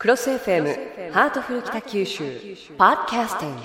[0.00, 2.22] CROSS FM ハートフル北九州
[2.76, 3.62] ポッドキャスティング。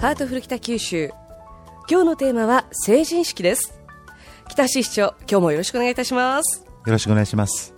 [0.00, 1.12] ハートフル北九州。
[1.88, 3.78] 今日のテーマは成人式です。
[4.48, 6.64] 北橋市長今日もよろしくお願いいたします。
[6.64, 7.72] よろしくお願いします。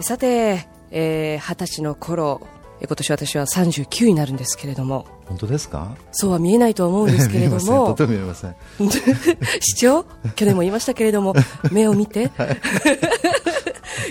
[0.00, 2.46] さて、えー、20歳の頃
[2.86, 5.06] 今年私は39になるんですけれども。
[5.26, 5.94] 本当ですか？
[6.10, 7.94] そうは見えないと思うんですけれども。
[8.06, 8.54] 見えません。
[9.60, 10.04] 市長？
[10.34, 11.34] 去年も言いましたけれども。
[11.70, 12.48] 目を見て、はい、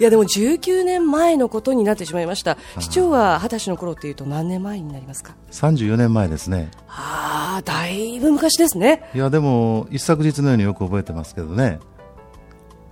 [0.00, 2.56] いやでも19年前のことになってしまいました。
[2.78, 6.70] 市長は20歳の頃っていうと何年前になりますか？34年前ですね。
[6.88, 9.08] ああだいぶ昔ですね。
[9.14, 11.80] いやでも一昨日のようによく覚えてますけどね。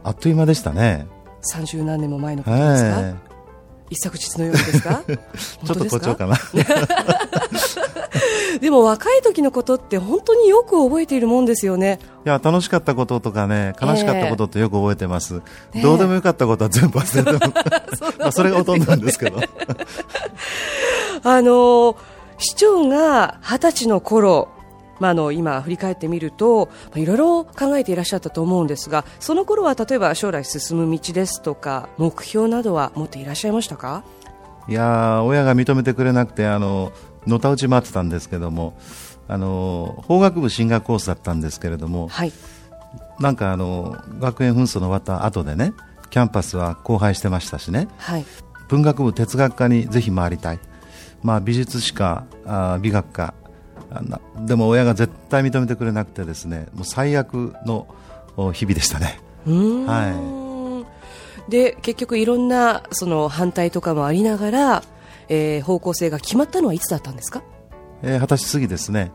[0.02, 1.06] あっという間でしたね。
[1.52, 3.14] 30何年も前のことですか、はい
[3.90, 5.02] 一昨日のよう ですか？
[5.06, 6.36] ちょっと誇張かな。
[8.60, 11.98] でも若い時のことって本当によく覚えているもんですよね。
[12.24, 15.42] いや楽しかったこととかね悲しかったことってよく覚えてます、
[15.74, 17.46] えー、どうでもよかったことは全部忘れて
[18.18, 19.38] まそれがほとんどなんですけど。
[21.22, 21.96] あの
[22.38, 24.48] 市長が二十歳の頃
[24.98, 34.04] まあ、あの今、振り返ってみるといろいろ考えていらっしゃったと思うんですがその頃は例えば将来進む道ですとか目標などは持っていらっしゃいましたか？
[34.68, 36.92] いや親が認めてくれなくてあの
[37.26, 38.78] のたうち回ってたんですけども
[39.28, 42.32] あの法学部進学コースだったんですけれども、はい、
[43.20, 45.72] なんかあの学園紛争の終わった後でね
[46.10, 48.24] キャンパスは荒廃してましたしね、はい、
[48.68, 50.60] 文学部哲学科にぜひ回りたい、
[51.22, 53.34] まあ、美術史かあ美学科
[54.46, 57.86] でも親が絶対認めてくれなくてですねもう最悪の
[58.52, 59.20] 日々でしたね。
[59.46, 60.84] は
[61.48, 64.82] い、で結局いろんなその反対とかもありながら、
[65.28, 67.42] えー、方向性が決まったのはいつだったんですか、
[68.02, 69.12] えー、二十歳過ぎですね。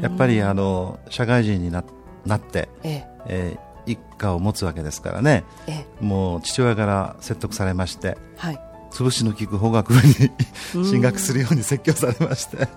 [0.00, 1.84] やっぱりあの社会人にな
[2.24, 3.16] なって、ええ。
[3.28, 8.60] えー、一家を持つわけですからね、ええ、もう父親から説得されまして、はい、
[8.96, 10.30] 潰しの効く法学部に
[10.88, 12.68] 進学するように説教されまして。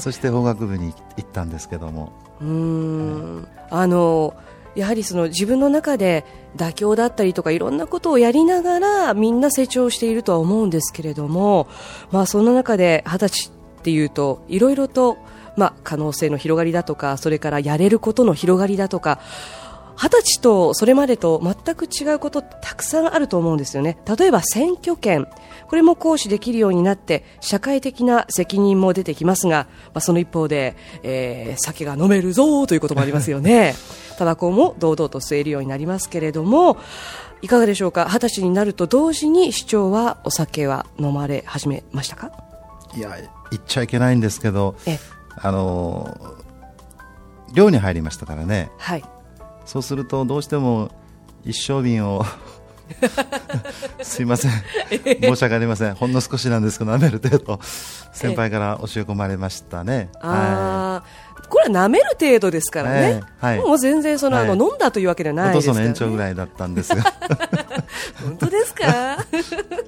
[0.00, 2.12] そして法学部に行ったんですけども。
[2.40, 3.48] うん。
[3.70, 4.34] あの
[4.74, 6.24] やはりその自分の中で
[6.56, 11.66] 妥協だったりとかいろんなことをやりながらみんな成長しているとは思うんですけれども、
[12.12, 13.50] まあ、その中で二十歳
[13.80, 15.18] っていうといろいろと、
[15.56, 19.18] まあ、可能性の広がりだとかそれからやれることの広がりだとか
[20.00, 23.98] 二十歳とそれまでと全く違うことたくさんあると思うんですよね。
[24.18, 25.26] 例えば選挙権。
[25.66, 33.74] これも行使できるようになって社会的な責任も出てきますが、まあ、その一方で、えー、酒が飲めるぞということもありますよね。
[34.16, 36.76] タバコも堂々と吸えるようになりますけれども
[37.42, 38.06] いかがでしょうか？
[38.08, 42.30] 二十歳になると同時に市長はお酒は飲まれ始めましたか？
[42.96, 43.16] いや
[43.50, 44.76] 言っちゃいけないんですけど
[45.36, 46.16] あの
[47.52, 49.04] 寮に入りましたからね、はい、
[49.68, 50.90] そうするとどうしても
[51.44, 52.24] 一升瓶を
[54.00, 54.50] すいません、
[55.20, 57.60] 申し訳ありません、ほんの少しなんですけど、舐める程度、
[58.14, 60.08] 先輩から教え込まれましたね。
[60.22, 61.02] あ
[61.50, 67.02] これは舐める程度ですからね、はい、もう全然その、はい、あの飲んだというわけではないですから、ね、延長ぐらいだったんですが
[68.22, 69.18] 本当ですか？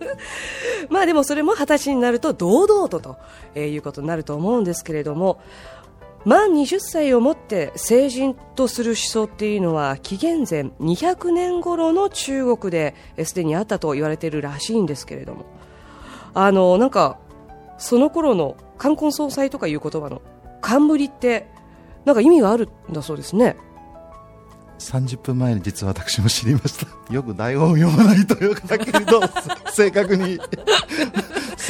[0.89, 3.17] まあでもそれも二十歳になると堂々とと、
[3.55, 5.41] えー、いうことになると思うんですけれども
[6.25, 12.95] 満20歳をもって成人とする思想っていうのは紀元前200年頃の中国で
[13.25, 15.47] すでにあったと言われているらしいんですけれども。
[16.33, 17.19] あのなんか
[17.79, 20.23] その頃の冠婚葬祭とかいう言葉の
[20.61, 21.49] 冠って
[22.05, 23.57] なんか意味があるんだそうですね。
[24.79, 27.13] 30分前に実は私も知りました。
[27.13, 29.21] よく台本を読まないというだけにど
[29.73, 30.39] 正確に。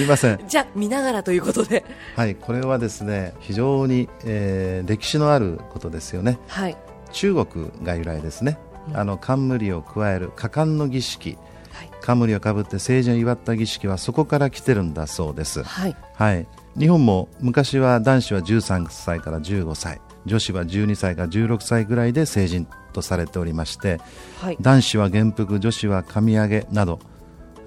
[0.00, 0.40] すいません。
[0.48, 1.84] じゃあ見ながらということで。
[2.16, 6.76] はいこれはですね非常に、えー、歴史のあることですよね、はい、
[7.12, 8.58] 中国が由来ですね、
[8.88, 11.36] うん、あの冠を加える加冠の儀式、
[11.72, 16.46] はい、冠をかぶって成人を祝った儀式はそこから来てるんだそうです、はい、はい、
[16.78, 20.00] 日本も昔は男子は13歳から15歳。
[20.26, 23.98] 女子は12歳から16歳ぐらいで成人とされておりまして、
[24.38, 27.00] はい、男子は元服女子は髪上げなど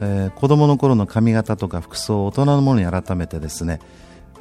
[0.03, 3.79] えー、子供の頃の髪型とか服装を大人のものに改めてですね、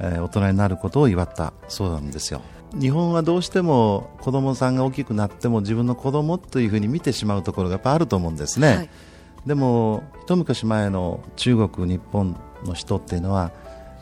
[0.01, 2.43] えー、大人になることを祝ったそうなんですよ。
[2.75, 8.89] 日本はどうしても子供さんが大きくなっても自分の子供というふうに見てしまうところがやっぱあると思うんですね、はい、
[9.45, 12.35] でも一昔前の中国日本
[12.65, 13.53] の人っていうのは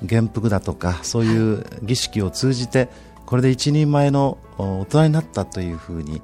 [0.02, 2.88] 元服だとかそういう儀式を通じて
[3.26, 6.22] これで一人前の大人になったというふうに、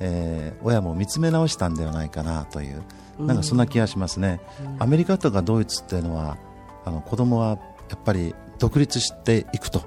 [0.00, 2.82] えー、親も見つめ直したんではないかなという
[3.18, 4.40] なんかそんな気がしますね、
[4.78, 6.38] アメリカとかドイツっていうのは
[6.84, 7.58] あの子供は
[7.90, 9.82] やっぱり独立していくと。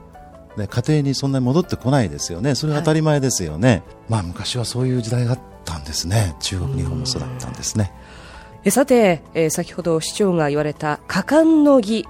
[0.57, 2.56] で家庭にそんなに戻ってこないですよね。
[2.56, 6.36] それは当たり前ですよね、はい、まあ昔はそういう時代があったんですね。
[6.42, 7.94] 中国日本もそうだったんですね。
[8.66, 12.06] えさて、えー、先ほど市長が言われた果敢の儀。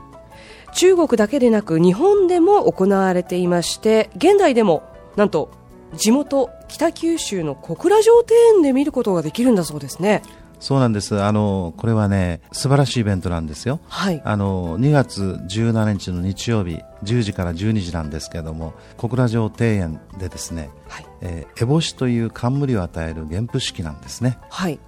[0.74, 4.84] 中国だけでなく日本でも行われていまして現代でも
[5.16, 5.52] なんと
[5.96, 10.22] 地元北九州の小倉城庭園で見ることができるんだそうですね
[10.62, 11.20] そうなんです。
[11.20, 13.80] あの、これはね、素晴らしいイベントなんですよ。
[13.90, 14.22] はい。
[14.24, 21.06] あの、2月17日の日曜日、10時から12時なんですけれども、小倉城庭園でですね、はい。
[21.22, 24.38] えー、烏帽子という冠を与える原付式なんですね。
[24.52, 24.80] はい。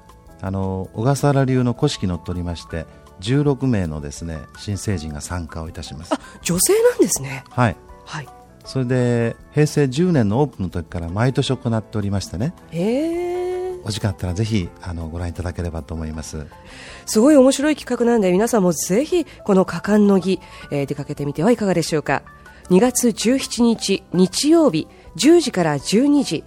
[0.41, 2.85] あの、小笠原流の古式にのっとりまして、
[3.21, 6.13] 16名のですね、新成人が参加をいたします。
[6.13, 7.45] あ、女性なんですね。
[7.49, 7.75] はい。
[8.05, 8.27] はい。
[8.63, 12.53] それで、平成10年のオープンの時から毎年行っておりましてね。
[12.69, 13.32] へえ。
[13.85, 16.45] お時間あったらぜひあのご覧いただければと思います。
[17.05, 20.39] すごい面白い企画なんで皆さんもぜひこの果敢の儀、
[20.71, 22.23] えー、出かけてみてはいかがでしょうか。
[22.69, 24.87] 2月17日日曜日
[25.17, 26.43] 10時から12時、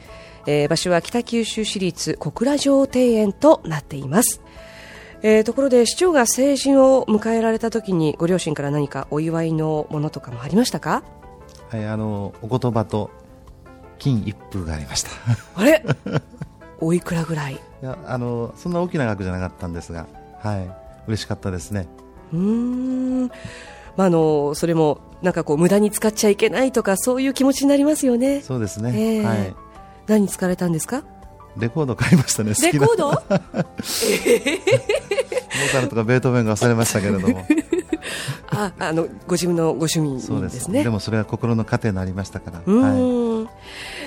[0.46, 4.40] えー、場所は北九州市立小倉城庭園となっています。
[5.22, 11.02] えー、ところで市長が成人を迎えられた時にご両親から何かお祝いのものとかもありましたか？
[11.70, 13.10] はいあのお言葉と
[13.98, 15.10] 金一封がありました。
[15.54, 15.82] あれ？
[16.80, 17.54] おいくらぐらい？
[17.54, 20.06] いやあのそんな大きな額じゃなかったんですが、
[20.42, 20.70] はい、
[21.08, 21.86] 嬉しかったですね。
[22.32, 23.26] うん
[23.96, 28.40] まあ、あのそれもなんかこう無駄に使っちゃいけないとかそういう気持ちになりますよね。
[28.42, 28.92] そうですね。
[28.94, 29.54] えー、はい。
[30.06, 31.02] 何使われたんですか？
[31.56, 32.52] レコード買いましたね。
[32.72, 33.08] レコード？
[33.10, 33.20] モー
[35.70, 37.46] ツァルトかベートーベンが忘れましたけれども。
[38.50, 43.46] ああのご自分のご趣味ですねでもそれは心の糧になりましたから、はい、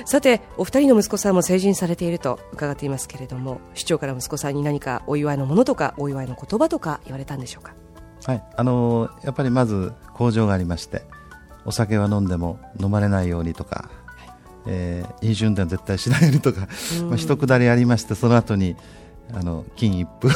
[0.05, 7.73] さてお二人の息子さんも成人されていると伺っていますけれども市長から息子さんに何かお祝いのものとかお祝いの言葉とか言われたんでしょうか？
[8.25, 8.43] はい。
[8.55, 11.03] あのやっぱりまず工場がありまして
[11.65, 13.89] お酒は飲んでも飲まれないようにとか、
[14.65, 16.67] えー、飲酒運転は絶対しないようにとか、
[17.05, 18.75] まあ、一くだりありましてその後に
[19.33, 20.29] あの金一封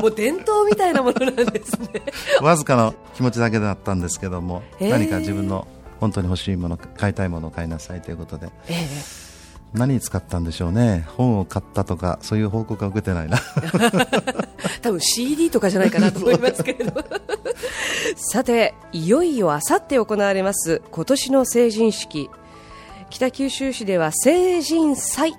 [0.00, 1.88] もう伝統みたいなものなんですね。
[2.40, 5.66] わずかの気持ちだけだったんですけども、えー、何か自分の
[6.00, 11.04] 本当に欲しいもの買いたいものを買いなさいということで、えー、何に使ったんでしょうね。
[11.16, 13.38] 本を買ったとかそういう報告は受けてないな。
[14.82, 17.04] 多分 CD とかじゃないかなと思いますけれど。
[18.16, 20.82] さていよいよあさって行われます。
[20.90, 22.30] 今年の成人式。
[23.10, 25.34] 北九州市では成人祭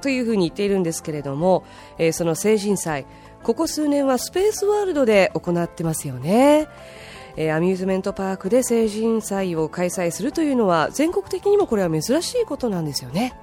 [0.00, 1.64] というふうに言っているんですけれども、
[1.98, 3.06] えー、その成人祭
[3.42, 6.68] ここ数年はスペースワールドで行ってますよね、
[7.40, 13.38] えー、アミューズメントパークで成人祭を開催するというのは全国的にもこれは珍しいことなんですよね。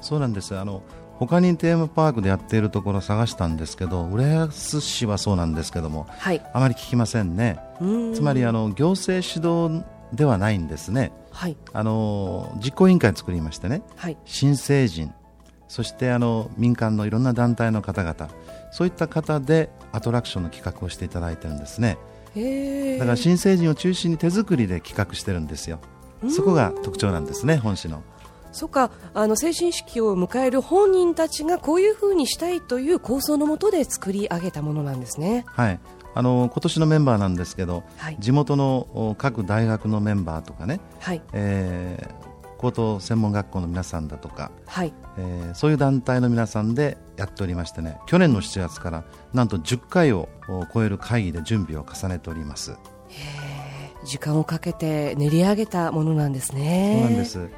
[0.00, 0.56] そうなんです。
[0.56, 0.82] あの
[1.18, 7.58] 他にテーマパークでやっているところを探したんですけど浦安市はそうなんですけども、はい、あまり聞きませんね。
[8.14, 15.12] つまりあの行政指導ではないんですね、はい、あの実行委員会を作りましてね、はい、新成人。
[15.66, 18.28] そしてあの民間のいろんな団体の方々。
[18.70, 21.98] そういった方でアトラクションの企画をしていただいてるんですね
[22.34, 25.80] だから新成人を中心に手作りで企画してるんですよ。
[26.28, 28.02] そこが特徴なんですね本市の。
[28.52, 28.90] そっか。
[29.14, 35.44] あの成人式を迎える本人たちがこういうふうにしたいという構想のもとで作り上げたものなんですね。
[35.46, 35.80] はい。
[36.12, 41.22] あの今年のメンバーなんですけど、はい、地元の各大学のメンバーとかね、はい。
[41.32, 42.29] えー、
[42.60, 44.92] 高等専門学校の皆さんだとか、はい。
[45.16, 50.28] えー、そういう団体の皆さんでやっておりましてね去年の7月からなんと10回を
[50.74, 52.76] 超える会議で準備を重ねております。
[54.04, 56.98] 時間をかけて練り上げたものなんですね。
[57.00, 57.48] そうなんです。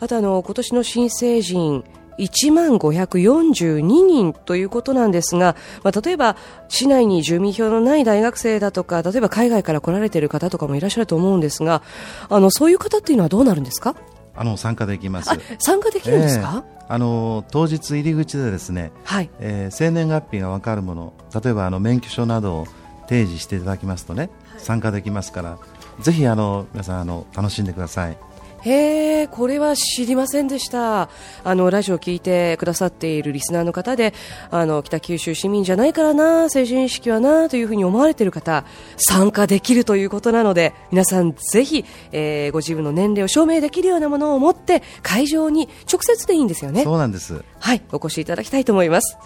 [0.00, 1.84] あとあの今年の新成人
[2.18, 6.36] 1万542人ということなんですが、まあ、例えば
[6.68, 11.82] 市内に住民票のない大学生だとか例えば海外から来られている方とかもいらっしゃると思うんですが
[12.30, 13.94] あのそういう方っていうのはどうなるんですか？
[14.34, 15.30] あの参加できます。
[15.58, 16.64] 参加できるんですか？
[16.64, 22.66] えー、あの当日入り口でですね、はい、えー、生年月日がわかるもの、例えばあの免許証などを
[23.08, 25.58] 提示していただきますとね、はい、参加できますから、
[26.00, 28.16] ぜひあの皆さんあの楽しんでください。
[28.62, 31.08] へえ、これは知りませんでした。
[31.44, 34.12] あの、ラジオを聞いてくださっているリスナーの方で、
[34.50, 38.64] あの、北九州市民じゃないからな、成人式はな、というふうに思われている方、
[38.96, 46.84] 参加できるということなので、皆さんぜひ、えー、ご自分の年齢を証明できるようなものを持って、会場に直接でいいんですよね。
[46.84, 47.42] そうなんです。
[47.58, 49.16] はい、お越しいただきたいと思います。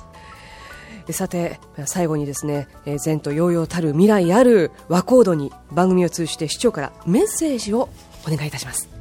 [1.12, 2.66] さて最後にですね
[3.04, 7.90] 前途洋々たる未来ある和コードに番組を通じて市長からメッセージを
[8.26, 8.93] お願いいたします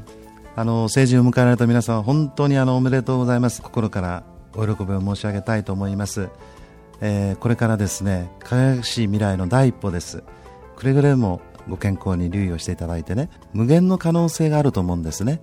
[0.55, 3.61] あの成人を迎えられた皆さん本当にあのおめでとうございます。
[3.61, 4.23] 心から
[4.55, 6.29] お喜びを申し上げたいと思います、
[7.01, 10.23] えー、これからですね輝かしい未来の第一歩です。
[10.75, 15.41] くれぐれもご健康に留意をしていただいてね無限の可能性があると思うんですね。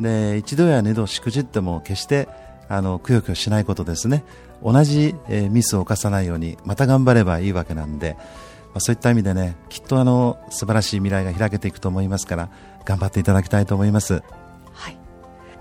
[0.00, 2.28] で一度や二度しくじっても決して
[2.68, 4.24] あのくよくよしないことですね。
[4.62, 12.48] 同じ、えー、ミスを犯さないようにまた頑張ればいいわけなんで、まあ、そういった意味でねきっとあの素晴らしい未来が開けていくと思いますから
[12.86, 14.22] 頑張っていただきたいと思います。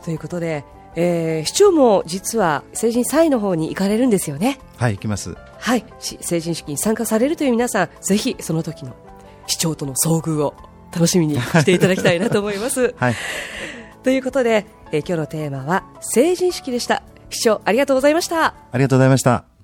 [0.06, 0.64] はい、ということで、
[0.96, 4.60] えー、市長も実は成人祭の方に行かれるんですよね。
[4.78, 5.36] はい行きます。
[5.60, 8.96] はい成人式に参加されるという皆さんぜひその時の
[9.48, 10.56] 市長との遭遇を
[10.94, 12.94] 楽しみにしていただきたいなと思います。
[12.98, 13.16] はい、
[14.04, 17.04] ということで、えー、今日のテーマは成人式でした。
[17.30, 18.46] 市長ありがとうございました。
[18.46, 19.55] ありがとうございました。